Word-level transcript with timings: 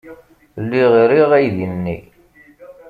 Lliɣ 0.63 0.91
riɣ 1.09 1.31
aydi-nni. 1.37 1.97